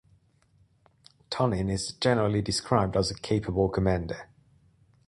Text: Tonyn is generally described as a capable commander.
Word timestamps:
Tonyn 1.29 1.69
is 1.69 1.93
generally 1.93 2.41
described 2.41 2.97
as 2.97 3.11
a 3.11 3.19
capable 3.19 3.69
commander. 3.69 4.29